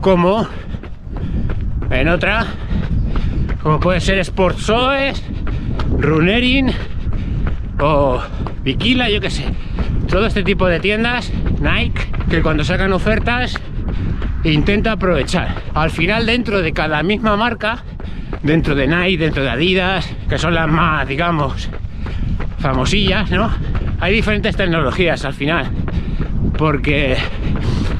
como 0.00 0.48
en 1.90 2.08
otra 2.08 2.46
como 3.62 3.80
puede 3.80 4.00
ser 4.00 4.24
Sportsoes, 4.24 5.22
Runerin 5.98 6.72
o 7.78 8.20
Bikila, 8.62 9.10
yo 9.10 9.20
que 9.20 9.30
sé. 9.30 9.44
Todo 10.08 10.26
este 10.26 10.42
tipo 10.42 10.66
de 10.66 10.80
tiendas, 10.80 11.32
Nike, 11.60 12.00
que 12.28 12.42
cuando 12.42 12.64
sacan 12.64 12.92
ofertas 12.92 13.54
intenta 14.44 14.92
aprovechar. 14.92 15.54
Al 15.74 15.90
final 15.90 16.26
dentro 16.26 16.62
de 16.62 16.72
cada 16.72 17.02
misma 17.02 17.36
marca, 17.36 17.84
dentro 18.42 18.74
de 18.74 18.86
Nike, 18.86 19.18
dentro 19.18 19.42
de 19.42 19.50
Adidas, 19.50 20.08
que 20.28 20.38
son 20.38 20.54
las 20.54 20.68
más, 20.68 21.06
digamos, 21.06 21.68
famosillas, 22.58 23.30
¿no? 23.30 23.50
Hay 24.00 24.14
diferentes 24.14 24.56
tecnologías 24.56 25.24
al 25.24 25.34
final, 25.34 25.70
porque 26.56 27.16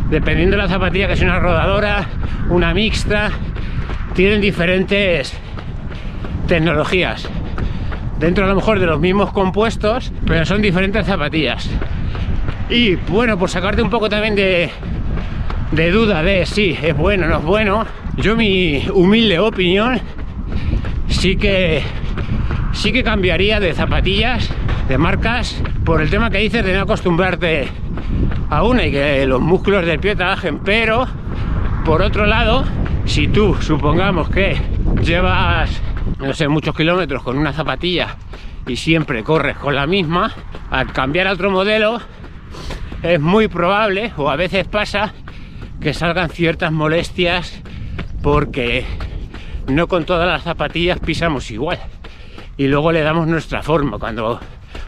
dependiendo 0.08 0.56
de 0.56 0.62
la 0.62 0.68
zapatilla, 0.68 1.06
que 1.06 1.12
es 1.12 1.22
una 1.22 1.38
rodadora, 1.38 2.06
una 2.48 2.72
mixta, 2.72 3.30
tienen 4.14 4.40
diferentes 4.40 5.34
tecnologías. 6.50 7.28
Dentro 8.18 8.44
a 8.44 8.48
lo 8.48 8.56
mejor 8.56 8.80
de 8.80 8.86
los 8.86 8.98
mismos 8.98 9.30
compuestos 9.30 10.12
pero 10.26 10.44
son 10.44 10.60
diferentes 10.60 11.06
zapatillas. 11.06 11.70
Y 12.68 12.96
bueno 12.96 13.38
por 13.38 13.48
sacarte 13.48 13.82
un 13.82 13.88
poco 13.88 14.08
también 14.08 14.34
de, 14.34 14.72
duda 15.92 16.24
de 16.24 16.44
si 16.46 16.76
es 16.82 16.96
bueno 16.96 17.26
o 17.26 17.28
no 17.28 17.36
es 17.36 17.44
bueno 17.44 17.86
yo 18.16 18.34
mi 18.34 18.84
humilde 18.92 19.38
opinión 19.38 20.00
sí 21.06 21.36
que 21.36 21.84
sí 22.72 22.90
que 22.90 23.04
cambiaría 23.04 23.60
de 23.60 23.72
zapatillas 23.72 24.50
de 24.88 24.98
marcas 24.98 25.62
por 25.84 26.02
el 26.02 26.10
tema 26.10 26.30
que 26.30 26.38
dices 26.38 26.64
de 26.64 26.74
no 26.74 26.80
acostumbrarte 26.80 27.68
a 28.50 28.64
una 28.64 28.86
y 28.86 28.90
que 28.90 29.24
los 29.24 29.40
músculos 29.40 29.86
del 29.86 30.00
pie 30.00 30.16
trabajen. 30.16 30.58
Pero 30.64 31.06
por 31.84 32.02
otro 32.02 32.26
lado 32.26 32.64
si 33.04 33.28
tú 33.28 33.54
supongamos 33.60 34.28
que 34.30 34.56
llevas 35.00 35.80
no 36.20 36.34
sé, 36.34 36.48
muchos 36.48 36.76
kilómetros 36.76 37.22
con 37.22 37.38
una 37.38 37.52
zapatilla 37.52 38.16
y 38.66 38.76
siempre 38.76 39.24
corres 39.24 39.56
con 39.56 39.74
la 39.74 39.86
misma, 39.86 40.32
al 40.70 40.92
cambiar 40.92 41.26
a 41.26 41.32
otro 41.32 41.50
modelo 41.50 42.00
es 43.02 43.18
muy 43.18 43.48
probable, 43.48 44.12
o 44.16 44.28
a 44.30 44.36
veces 44.36 44.66
pasa, 44.68 45.14
que 45.80 45.94
salgan 45.94 46.28
ciertas 46.28 46.70
molestias 46.70 47.62
porque 48.22 48.84
no 49.66 49.88
con 49.88 50.04
todas 50.04 50.28
las 50.28 50.42
zapatillas 50.42 50.98
pisamos 51.00 51.50
igual. 51.50 51.78
Y 52.58 52.66
luego 52.66 52.92
le 52.92 53.00
damos 53.00 53.26
nuestra 53.26 53.62
forma. 53.62 53.98
Cuando 53.98 54.38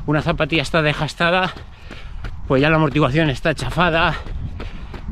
una 0.05 0.21
zapatilla 0.21 0.61
está 0.61 0.83
desgastada, 0.83 1.55
pues 2.47 2.61
ya 2.61 2.69
la 2.69 2.77
amortiguación 2.77 3.31
está 3.31 3.55
chafada, 3.55 4.15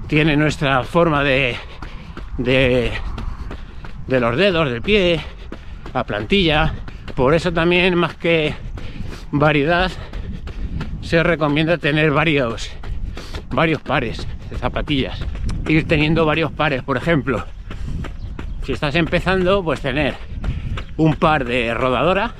tiene 0.06 0.36
nuestra 0.36 0.84
forma 0.84 1.24
de, 1.24 1.56
de, 2.36 2.92
de 4.06 4.20
los 4.20 4.36
dedos, 4.36 4.68
del 4.70 4.82
pie, 4.82 5.20
la 5.92 6.04
plantilla. 6.04 6.74
Por 7.14 7.34
eso 7.34 7.52
también, 7.52 7.96
más 7.96 8.14
que 8.14 8.54
variedad, 9.30 9.90
se 11.00 11.22
recomienda 11.22 11.78
tener 11.78 12.10
varios, 12.10 12.70
varios 13.50 13.80
pares 13.82 14.26
de 14.50 14.56
zapatillas. 14.56 15.20
Ir 15.68 15.86
teniendo 15.86 16.24
varios 16.24 16.52
pares, 16.52 16.82
por 16.82 16.96
ejemplo, 16.96 17.44
si 18.64 18.72
estás 18.72 18.94
empezando, 18.94 19.62
pues 19.64 19.80
tener 19.80 20.14
un 20.96 21.14
par 21.14 21.44
de 21.44 21.74
rodadora 21.74 22.34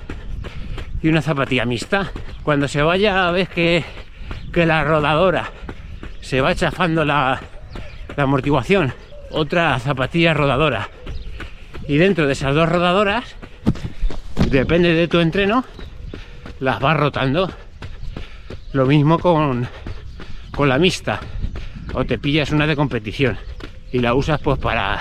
y 1.03 1.09
una 1.09 1.23
zapatilla 1.23 1.65
mixta. 1.65 2.13
Cuando 2.43 2.69
se 2.69 2.83
vaya, 2.83 3.31
ves 3.31 3.49
que, 3.49 3.85
que 4.53 4.67
la 4.67 4.85
rodadora 4.85 5.51
se 6.21 6.41
va 6.41 6.55
chafando 6.55 7.05
la 7.05 7.41
amortiguación, 8.17 8.93
otra 9.31 9.79
zapatilla 9.79 10.35
rodadora. 10.35 10.89
Y 11.89 11.97
dentro 11.97 12.27
de 12.27 12.35
esas 12.35 12.55
dos 12.55 12.69
rodadoras, 12.69 13.37
depende 14.51 14.93
de 14.95 15.09
tu 15.09 15.21
entreno, 15.21 15.65
las 16.59 16.81
vas 16.81 16.97
rotando. 16.97 17.51
Lo 18.73 18.87
mismo 18.87 19.19
con, 19.19 19.69
con 20.55 20.69
la 20.69 20.79
mixta. 20.79 21.21
O 21.95 22.05
te 22.05 22.19
pillas 22.19 22.51
una 22.51 22.67
de 22.67 22.77
competición 22.77 23.39
y 23.93 23.99
la 23.99 24.15
usas 24.15 24.41
pues 24.41 24.59
para 24.59 25.01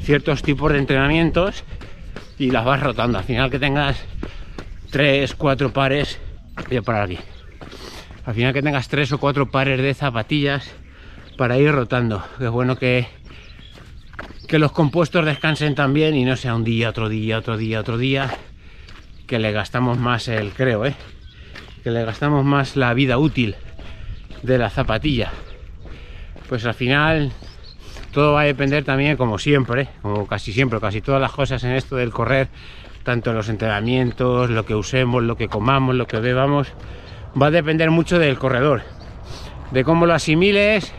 ciertos 0.00 0.42
tipos 0.42 0.72
de 0.72 0.78
entrenamientos 0.78 1.64
y 2.38 2.50
las 2.50 2.64
vas 2.64 2.82
rotando. 2.82 3.18
Al 3.18 3.24
final 3.24 3.50
que 3.50 3.58
tengas 3.58 4.02
tres, 4.90 5.34
cuatro 5.34 5.72
pares, 5.72 6.18
voy 6.68 6.78
a 6.78 6.82
parar 6.82 7.04
aquí. 7.04 7.18
Al 8.24 8.34
final 8.34 8.52
que 8.52 8.62
tengas 8.62 8.88
tres 8.88 9.12
o 9.12 9.18
cuatro 9.18 9.50
pares 9.50 9.80
de 9.80 9.94
zapatillas 9.94 10.70
para 11.36 11.58
ir 11.58 11.72
rotando. 11.72 12.24
Es 12.40 12.50
bueno 12.50 12.76
que, 12.76 13.06
que 14.48 14.58
los 14.58 14.72
compuestos 14.72 15.24
descansen 15.26 15.74
también 15.74 16.14
y 16.14 16.24
no 16.24 16.36
sea 16.36 16.54
un 16.54 16.64
día, 16.64 16.90
otro 16.90 17.08
día, 17.08 17.38
otro 17.38 17.56
día, 17.56 17.80
otro 17.80 17.98
día, 17.98 18.30
que 19.26 19.38
le 19.38 19.52
gastamos 19.52 19.98
más 19.98 20.28
el, 20.28 20.52
creo, 20.52 20.84
¿eh? 20.86 20.94
que 21.82 21.90
le 21.90 22.04
gastamos 22.04 22.44
más 22.44 22.76
la 22.76 22.94
vida 22.94 23.18
útil 23.18 23.56
de 24.42 24.58
la 24.58 24.70
zapatilla. 24.70 25.32
Pues 26.48 26.64
al 26.66 26.74
final 26.74 27.32
todo 28.12 28.34
va 28.34 28.42
a 28.42 28.44
depender 28.44 28.84
también, 28.84 29.16
como 29.16 29.38
siempre, 29.38 29.88
como 30.02 30.26
casi 30.26 30.52
siempre, 30.52 30.80
casi 30.80 31.00
todas 31.00 31.20
las 31.20 31.32
cosas 31.32 31.64
en 31.64 31.72
esto 31.72 31.96
del 31.96 32.10
correr, 32.10 32.48
tanto 33.02 33.32
los 33.32 33.48
entrenamientos, 33.48 34.50
lo 34.50 34.64
que 34.64 34.74
usemos, 34.74 35.22
lo 35.22 35.36
que 35.36 35.48
comamos, 35.48 35.94
lo 35.94 36.06
que 36.06 36.20
bebamos, 36.20 36.72
va 37.40 37.46
a 37.46 37.50
depender 37.50 37.90
mucho 37.90 38.18
del 38.18 38.38
corredor, 38.38 38.82
de 39.70 39.82
cómo 39.82 40.06
lo 40.06 40.14
asimiles, 40.14 40.92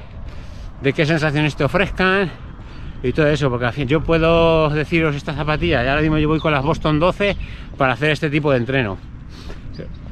de 0.82 0.94
qué 0.94 1.06
sensaciones 1.06 1.56
te 1.56 1.64
ofrezcan 1.64 2.43
y 3.04 3.12
todo 3.12 3.28
eso, 3.28 3.50
porque 3.50 3.66
al 3.66 3.74
fin 3.74 3.88
yo 3.88 4.02
puedo 4.02 4.70
deciros 4.70 5.16
esta 5.16 5.34
zapatilla, 5.34 5.84
ya 5.84 5.92
ahora 5.92 6.02
mismo 6.02 6.18
yo 6.18 6.30
voy 6.30 6.40
con 6.40 6.54
las 6.54 6.64
Boston 6.64 7.00
12 7.00 7.36
para 7.78 7.94
hacer 7.94 8.12
este 8.12 8.30
tipo 8.30 8.50
de 8.52 8.58
entreno. 8.58 8.98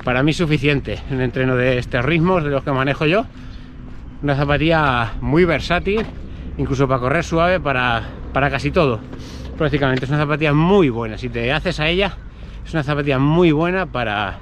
Para 0.04 0.24
mí 0.24 0.32
es 0.32 0.38
suficiente 0.38 1.00
un 1.10 1.22
entreno 1.22 1.56
de 1.56 1.78
este 1.78 2.02
ritmo, 2.02 2.42
de 2.42 2.50
los 2.50 2.64
que 2.64 2.72
manejo 2.72 3.06
yo. 3.06 3.26
Una 4.24 4.36
zapatilla 4.36 5.14
muy 5.22 5.46
versátil, 5.46 6.06
incluso 6.58 6.88
para 6.88 7.00
correr 7.00 7.24
suave, 7.24 7.60
para, 7.60 8.04
para 8.34 8.50
casi 8.50 8.72
todo. 8.72 9.00
Prácticamente 9.58 10.06
es 10.06 10.10
una 10.10 10.20
zapatilla 10.20 10.54
muy 10.54 10.90
buena. 10.90 11.18
Si 11.18 11.30
te 11.30 11.52
haces 11.54 11.80
a 11.80 11.88
ella, 11.88 12.18
es 12.66 12.74
una 12.74 12.84
zapatilla 12.84 13.20
muy 13.20 13.52
buena 13.52 13.86
para, 13.86 14.40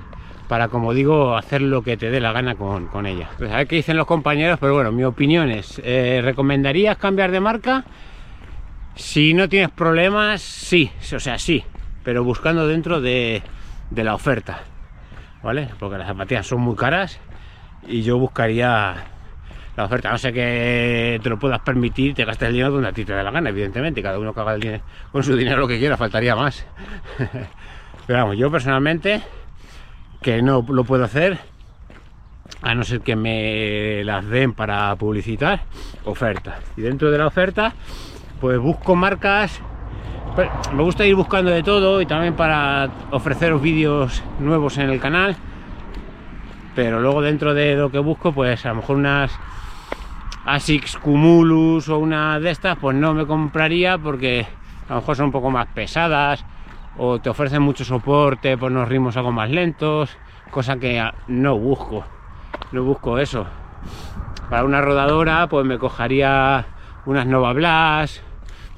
para 0.47 0.69
como 0.69 0.93
digo, 0.93 1.35
hacer 1.35 1.61
lo 1.61 1.83
que 1.83 1.97
te 1.97 2.09
dé 2.09 2.21
la 2.21 2.31
gana 2.31 2.55
con, 2.55 2.87
con 2.87 3.05
ella. 3.05 3.29
Pues 3.37 3.51
a 3.51 3.57
ver 3.57 3.67
qué 3.67 3.75
dicen 3.75 3.97
los 3.97 4.07
compañeros, 4.07 4.59
pero 4.59 4.73
bueno, 4.73 4.91
mi 4.93 5.03
opinión 5.03 5.51
es, 5.51 5.81
eh, 5.83 6.21
¿recomendarías 6.23 6.97
cambiar 6.97 7.31
de 7.31 7.39
marca? 7.41 7.83
Si 8.95 9.33
no 9.33 9.47
tienes 9.47 9.69
problemas, 9.69 10.41
sí, 10.41 10.91
o 11.15 11.19
sea, 11.19 11.37
sí, 11.37 11.63
pero 12.03 12.23
buscando 12.23 12.67
dentro 12.67 13.01
de, 13.01 13.41
la 13.95 14.13
oferta, 14.13 14.61
¿vale? 15.41 15.69
Porque 15.79 15.97
las 15.97 16.07
zapatillas 16.07 16.47
son 16.47 16.61
muy 16.61 16.75
caras 16.75 17.19
y 17.87 18.01
yo 18.01 18.17
buscaría 18.17 18.95
la 19.77 19.85
oferta, 19.85 20.11
no 20.11 20.17
sé 20.17 20.33
que 20.33 21.19
te 21.23 21.29
lo 21.29 21.39
puedas 21.39 21.61
permitir, 21.61 22.13
te 22.13 22.25
gastes 22.25 22.49
el 22.49 22.53
dinero 22.55 22.71
donde 22.71 22.89
a 22.89 22.91
ti 22.91 23.05
te 23.05 23.13
da 23.13 23.23
la 23.23 23.31
gana, 23.31 23.49
evidentemente, 23.49 24.01
cada 24.01 24.19
uno 24.19 24.33
que 24.33 24.55
dinero, 24.55 24.83
con 25.11 25.23
su 25.23 25.35
dinero 25.35 25.61
lo 25.61 25.67
que 25.67 25.79
quiera, 25.79 25.95
faltaría 25.95 26.35
más. 26.35 26.65
Pero 28.07 28.19
vamos, 28.19 28.37
yo 28.37 28.51
personalmente, 28.51 29.21
que 30.21 30.41
no 30.41 30.65
lo 30.67 30.83
puedo 30.83 31.03
hacer, 31.03 31.39
a 32.61 32.75
no 32.75 32.83
ser 32.83 33.01
que 33.01 33.15
me 33.15 34.03
las 34.03 34.27
den 34.27 34.53
para 34.53 34.95
publicitar, 34.95 35.61
oferta. 36.05 36.59
Y 36.75 36.81
dentro 36.81 37.11
de 37.11 37.17
la 37.17 37.27
oferta, 37.27 37.73
pues 38.39 38.59
busco 38.59 38.95
marcas, 38.95 39.61
pues, 40.35 40.49
me 40.73 40.83
gusta 40.83 41.05
ir 41.05 41.15
buscando 41.15 41.51
de 41.51 41.63
todo 41.63 42.01
y 42.01 42.05
también 42.05 42.35
para 42.35 42.89
ofreceros 43.11 43.61
vídeos 43.61 44.23
nuevos 44.39 44.77
en 44.77 44.89
el 44.89 44.99
canal. 44.99 45.35
Pero 46.75 47.01
luego 47.01 47.21
dentro 47.21 47.53
de 47.53 47.75
lo 47.75 47.91
que 47.91 47.99
busco, 47.99 48.31
pues 48.31 48.65
a 48.65 48.69
lo 48.69 48.75
mejor 48.75 48.97
unas 48.97 49.37
Asics 50.45 50.97
Cumulus 50.97 51.89
o 51.89 51.99
una 51.99 52.39
de 52.39 52.51
estas, 52.51 52.77
pues 52.77 52.95
no 52.95 53.13
me 53.13 53.25
compraría 53.25 53.97
porque 53.97 54.47
a 54.87 54.93
lo 54.93 55.01
mejor 55.01 55.15
son 55.15 55.25
un 55.25 55.31
poco 55.31 55.51
más 55.51 55.67
pesadas 55.67 56.45
o 56.97 57.19
te 57.19 57.29
ofrecen 57.29 57.61
mucho 57.61 57.83
soporte 57.83 58.57
por 58.57 58.71
unos 58.71 58.87
ritmos 58.87 59.17
algo 59.17 59.31
más 59.31 59.49
lentos, 59.49 60.15
cosa 60.51 60.77
que 60.77 61.03
no 61.27 61.57
busco, 61.57 62.05
no 62.71 62.83
busco 62.83 63.17
eso. 63.17 63.45
Para 64.49 64.63
una 64.63 64.81
rodadora, 64.81 65.47
pues 65.47 65.65
me 65.65 65.77
cogería 65.77 66.65
unas 67.05 67.25
Nova 67.27 67.53
Blast, 67.53 68.28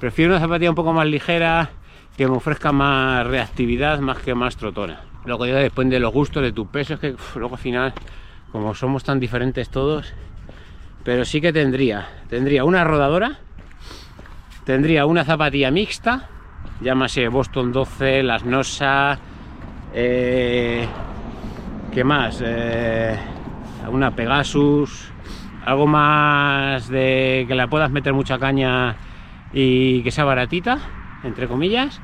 prefiero 0.01 0.31
una 0.31 0.39
zapatilla 0.39 0.71
un 0.71 0.75
poco 0.75 0.93
más 0.93 1.05
ligera 1.05 1.69
que 2.17 2.27
me 2.27 2.35
ofrezca 2.35 2.71
más 2.71 3.25
reactividad 3.27 3.99
más 3.99 4.17
que 4.17 4.33
más 4.33 4.57
trotona. 4.57 5.01
Luego 5.25 5.45
ya 5.45 5.57
depende 5.57 5.97
de 5.97 5.99
los 5.99 6.11
gustos, 6.11 6.41
de 6.41 6.51
tu 6.51 6.65
peso, 6.65 6.95
es 6.95 6.99
que 6.99 7.15
luego 7.35 7.53
al 7.53 7.61
final, 7.61 7.93
como 8.51 8.73
somos 8.73 9.03
tan 9.03 9.19
diferentes 9.19 9.69
todos, 9.69 10.11
pero 11.03 11.23
sí 11.23 11.39
que 11.39 11.53
tendría, 11.53 12.07
tendría 12.29 12.63
una 12.63 12.83
rodadora, 12.83 13.37
tendría 14.65 15.05
una 15.05 15.23
zapatilla 15.23 15.69
mixta, 15.69 16.27
llámase 16.81 17.27
Boston 17.27 17.71
12, 17.71 18.23
las 18.23 18.43
Nosa, 18.43 19.19
eh, 19.93 20.87
¿qué 21.93 22.03
más? 22.03 22.41
Eh, 22.43 23.19
una 23.87 24.09
Pegasus, 24.15 25.11
algo 25.63 25.85
más 25.85 26.87
de 26.87 27.45
que 27.47 27.53
la 27.53 27.67
puedas 27.67 27.91
meter 27.91 28.13
mucha 28.13 28.39
caña 28.39 28.97
y 29.53 30.01
que 30.03 30.11
sea 30.11 30.23
baratita, 30.23 30.79
entre 31.23 31.47
comillas, 31.47 32.01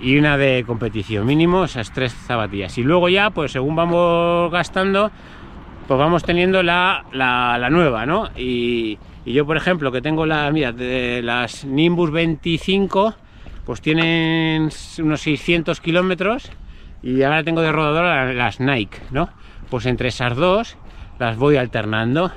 y 0.00 0.18
una 0.18 0.36
de 0.36 0.64
competición, 0.66 1.26
mínimo 1.26 1.64
esas 1.64 1.92
tres 1.92 2.12
zapatillas. 2.12 2.76
Y 2.78 2.82
luego 2.82 3.08
ya, 3.08 3.30
pues 3.30 3.52
según 3.52 3.76
vamos 3.76 4.50
gastando, 4.50 5.10
pues 5.86 5.98
vamos 5.98 6.22
teniendo 6.24 6.62
la, 6.62 7.04
la, 7.12 7.70
nueva, 7.70 8.06
¿no? 8.06 8.28
Y, 8.36 8.98
yo, 9.24 9.46
por 9.46 9.56
ejemplo, 9.56 9.90
que 9.90 10.02
tengo 10.02 10.26
la, 10.26 10.50
mira, 10.50 10.72
de 10.72 11.22
las 11.22 11.64
Nimbus 11.64 12.10
25, 12.10 13.14
pues 13.64 13.80
tienen 13.80 14.68
unos 14.98 15.20
600 15.22 15.80
kilómetros 15.80 16.50
y 17.02 17.22
ahora 17.22 17.42
tengo 17.42 17.62
de 17.62 17.72
rodadora 17.72 18.32
las 18.34 18.60
Nike, 18.60 18.98
¿no? 19.10 19.30
Pues 19.70 19.86
entre 19.86 20.08
esas 20.08 20.36
dos 20.36 20.76
las 21.18 21.36
voy 21.38 21.56
alternando. 21.56 22.32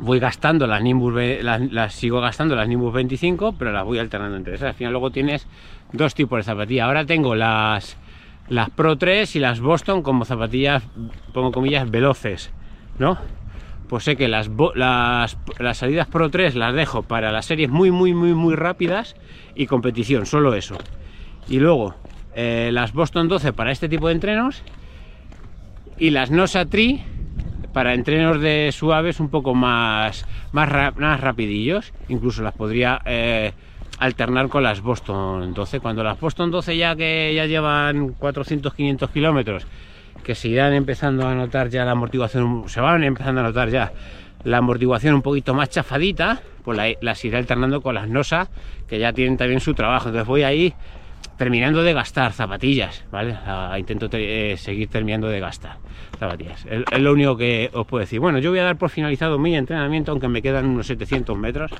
Voy 0.00 0.18
gastando 0.18 0.66
las 0.66 0.82
Nimbus, 0.82 1.14
las, 1.42 1.92
sigo 1.92 2.20
gastando 2.20 2.56
las 2.56 2.66
Nimbus 2.68 2.92
25, 2.92 3.54
pero 3.58 3.72
las 3.72 3.84
voy 3.84 3.98
alternando 3.98 4.36
entre 4.36 4.54
esas. 4.54 4.68
Al 4.68 4.74
final 4.74 4.92
luego 4.92 5.10
tienes 5.10 5.46
dos 5.92 6.14
tipos 6.14 6.38
de 6.38 6.42
zapatillas. 6.42 6.86
Ahora 6.86 7.04
tengo 7.04 7.34
las, 7.34 7.96
las 8.48 8.70
Pro 8.70 8.96
3 8.96 9.36
y 9.36 9.38
las 9.38 9.60
Boston 9.60 10.02
como 10.02 10.24
zapatillas, 10.24 10.82
pongo 11.32 11.52
comillas, 11.52 11.90
veloces 11.90 12.50
¿no? 13.00 13.18
Pues 13.88 14.04
sé 14.04 14.14
que 14.16 14.28
las, 14.28 14.48
las, 14.76 15.36
salidas 15.72 16.06
Pro 16.06 16.30
3 16.30 16.54
las 16.54 16.74
dejo 16.74 17.02
para 17.02 17.32
las 17.32 17.46
series 17.46 17.68
muy, 17.68 17.90
muy, 17.90 18.14
muy, 18.14 18.34
muy 18.34 18.54
rápidas 18.54 19.16
y 19.56 19.66
competición, 19.66 20.26
solo 20.26 20.54
eso. 20.54 20.76
Y 21.48 21.58
luego 21.58 21.96
eh, 22.36 22.70
las 22.72 22.92
Boston 22.92 23.26
12 23.26 23.52
para 23.52 23.72
este 23.72 23.88
tipo 23.88 24.06
de 24.06 24.14
entrenos 24.14 24.62
y 25.98 26.10
las 26.10 26.30
Nosa 26.30 26.66
Tree 26.66 27.02
para 27.72 27.94
entrenos 27.94 28.40
de 28.40 28.70
suaves 28.72 29.20
un 29.20 29.28
poco 29.28 29.54
más, 29.54 30.26
más, 30.52 30.96
más 30.96 31.20
rapidillos. 31.20 31.92
Incluso 32.08 32.42
las 32.42 32.54
podría 32.54 33.00
eh, 33.04 33.52
alternar 33.98 34.48
con 34.48 34.62
las 34.62 34.80
Boston 34.80 35.54
12. 35.54 35.80
Cuando 35.80 36.02
las 36.02 36.18
Boston 36.18 36.50
12 36.50 36.76
ya 36.76 36.96
que 36.96 37.32
ya 37.34 37.46
llevan 37.46 38.16
400-500 38.16 39.10
kilómetros 39.10 39.66
que 40.24 40.34
se 40.34 40.48
irán 40.48 40.74
empezando 40.74 41.26
a 41.26 41.34
notar 41.34 41.70
ya 41.70 41.84
la 41.84 41.92
amortiguación, 41.92 42.68
se 42.68 42.80
van 42.80 43.04
empezando 43.04 43.40
a 43.40 43.44
notar 43.44 43.70
ya 43.70 43.92
la 44.44 44.58
amortiguación 44.58 45.14
un 45.14 45.22
poquito 45.22 45.54
más 45.54 45.70
chafadita, 45.70 46.40
pues 46.64 46.96
las 47.00 47.24
iré 47.24 47.38
alternando 47.38 47.80
con 47.80 47.94
las 47.94 48.08
NOSA, 48.08 48.48
que 48.86 48.98
ya 48.98 49.12
tienen 49.12 49.36
también 49.36 49.60
su 49.60 49.74
trabajo. 49.74 50.08
Entonces 50.08 50.26
voy 50.26 50.42
ahí 50.42 50.74
terminando 51.36 51.82
de 51.82 51.92
gastar 51.92 52.32
zapatillas, 52.32 53.04
¿vale? 53.10 53.36
intento 53.78 54.08
eh, 54.12 54.56
seguir 54.58 54.88
terminando 54.88 55.28
de 55.28 55.40
gastar 55.40 55.78
Es, 56.20 57.00
lo 57.00 57.12
único 57.12 57.36
que 57.36 57.70
os 57.72 57.86
puedo 57.86 58.00
decir. 58.00 58.20
Bueno, 58.20 58.38
yo 58.38 58.50
voy 58.50 58.58
a 58.58 58.64
dar 58.64 58.76
por 58.76 58.90
finalizado 58.90 59.38
mi 59.38 59.56
entrenamiento, 59.56 60.12
aunque 60.12 60.28
me 60.28 60.42
quedan 60.42 60.66
unos 60.66 60.86
700 60.86 61.36
metros. 61.36 61.70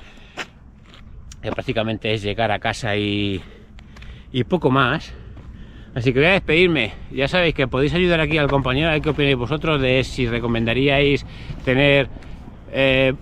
que 1.41 1.51
prácticamente 1.51 2.13
es 2.13 2.21
llegar 2.21 2.51
a 2.51 2.59
casa 2.59 2.95
y, 2.95 3.41
y 4.31 4.43
poco 4.43 4.71
más. 4.71 5.13
Así 5.93 6.13
que 6.13 6.19
voy 6.19 6.29
a 6.29 6.31
despedirme. 6.33 6.93
Ya 7.11 7.27
sabéis 7.27 7.53
que 7.53 7.67
podéis 7.67 7.93
ayudar 7.93 8.21
aquí 8.21 8.37
al 8.37 8.47
compañero 8.47 8.89
a 8.89 8.93
ver 8.93 9.01
qué 9.01 9.09
opináis 9.09 9.35
vosotros 9.35 9.81
de 9.81 10.03
si 10.03 10.27
recomendaríais 10.27 11.25
tener 11.65 12.07
eh, 12.71 13.13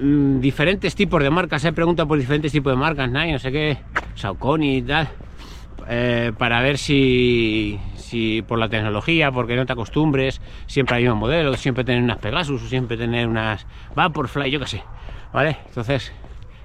mm, 0.00 0.40
diferentes 0.40 0.94
tipos 0.94 1.22
de 1.22 1.30
marcas. 1.30 1.62
Se 1.62 1.72
pregunta 1.72 2.06
por 2.06 2.18
diferentes 2.18 2.52
tipos 2.52 2.72
de 2.72 2.76
marcas, 2.76 3.10
Nike, 3.10 3.32
no 3.32 3.38
sé 3.38 3.50
qué, 3.50 3.78
Saucony 4.14 4.76
y 4.76 4.82
tal, 4.82 5.08
eh, 5.88 6.32
para 6.38 6.62
ver 6.62 6.78
si, 6.78 7.78
si 8.12 8.42
por 8.42 8.58
la 8.58 8.68
tecnología, 8.68 9.32
porque 9.32 9.56
no 9.56 9.64
te 9.64 9.72
acostumbres, 9.72 10.42
siempre 10.66 10.96
hay 10.96 11.08
un 11.08 11.18
modelo, 11.18 11.54
siempre 11.54 11.82
tener 11.82 12.02
unas 12.02 12.18
Pegasus, 12.18 12.60
siempre 12.68 12.98
tener 12.98 13.26
unas 13.26 13.66
Vaporfly, 13.96 14.50
yo 14.50 14.60
qué 14.60 14.66
sé, 14.66 14.82
¿vale? 15.32 15.56
Entonces, 15.66 16.12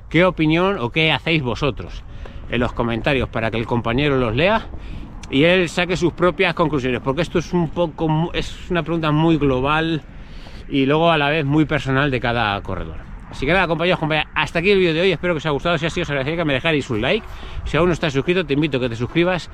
¿qué 0.09 0.25
opinión 0.25 0.77
o 0.77 0.89
qué 0.89 1.13
hacéis 1.13 1.41
vosotros? 1.41 2.03
En 2.49 2.59
los 2.59 2.73
comentarios 2.73 3.29
para 3.29 3.49
que 3.49 3.55
el 3.55 3.65
compañero 3.65 4.17
los 4.17 4.35
lea 4.35 4.67
y 5.31 5.45
él 5.45 5.69
saque 5.69 5.95
sus 5.95 6.11
propias 6.11 6.53
conclusiones, 6.53 6.99
porque 6.99 7.21
esto 7.21 7.39
es 7.39 7.53
un 7.53 7.69
poco, 7.69 8.29
es 8.33 8.69
una 8.69 8.83
pregunta 8.83 9.11
muy 9.13 9.37
global 9.37 10.01
y 10.67 10.85
luego 10.85 11.11
a 11.11 11.17
la 11.17 11.29
vez 11.29 11.45
muy 11.45 11.63
personal 11.63 12.11
de 12.11 12.19
cada 12.19 12.61
corredor. 12.61 13.07
Así 13.29 13.45
que 13.45 13.51
nada, 13.53 13.67
compañeros, 13.67 13.99
hasta 14.35 14.59
aquí 14.59 14.71
el 14.71 14.79
vídeo 14.79 14.93
de 14.93 15.01
hoy. 15.01 15.11
Espero 15.11 15.33
que 15.33 15.39
os 15.39 15.45
haya 15.45 15.51
gustado. 15.51 15.77
Si 15.77 15.85
así, 15.85 16.01
os 16.01 16.09
agradecería 16.09 16.37
que 16.37 16.45
me 16.45 16.53
dejáis 16.53 16.89
un 16.89 17.01
like. 17.01 17.25
Si 17.65 17.75
aún 17.75 17.87
no 17.87 17.93
estás 17.93 18.13
suscrito, 18.13 18.45
te 18.45 18.53
invito 18.53 18.77
a 18.77 18.79
que 18.79 18.89
te 18.89 18.95
suscribas, 18.95 19.49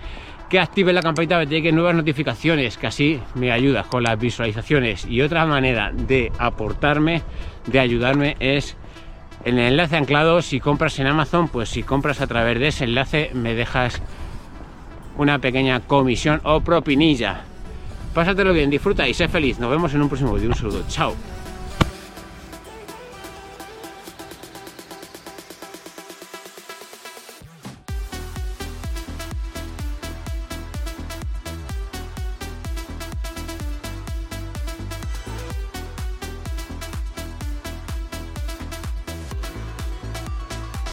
que 0.54 0.60
actives 0.60 0.94
la 0.94 1.02
campanita 1.02 1.34
para 1.34 1.48
que 1.48 1.56
lleguen 1.56 1.74
nuevas 1.74 1.96
notificaciones, 1.96 2.78
que 2.78 2.86
así 2.86 3.20
me 3.34 3.52
ayudas 3.52 3.88
con 3.88 4.04
las 4.04 4.20
visualizaciones. 4.20 5.04
Y 5.10 5.24
otra 5.24 5.48
manera 5.48 5.92
de 5.92 6.32
aportarme, 6.38 7.24
de 7.66 7.80
ayudarme, 7.80 8.38
es 8.40 8.78
en 9.46 9.58
el 9.58 9.72
enlace 9.72 9.98
anclado. 9.98 10.44
Si 10.44 10.60
compras 10.60 11.00
en 11.00 11.08
Amazon, 11.08 11.48
pues 11.48 11.70
si 11.70 11.82
compras 11.82 12.22
a 12.22 12.28
través 12.28 12.60
de 12.60 12.68
ese 12.68 12.84
enlace, 12.84 13.32
me 13.34 13.56
dejas 13.56 14.00
una 15.18 15.40
pequeña 15.40 15.80
comisión 15.80 16.40
o 16.44 16.62
propinilla. 16.62 17.46
Pásatelo 18.14 18.54
bien, 18.54 18.70
disfruta 18.70 19.08
y 19.08 19.16
sé 19.16 19.28
feliz. 19.30 19.58
Nos 19.58 19.72
vemos 19.72 19.92
en 19.96 20.04
un 20.04 20.08
próximo 20.08 20.36
vídeo. 20.36 20.50
Un 20.50 20.56
saludo. 20.56 20.84
Chao. 20.88 21.16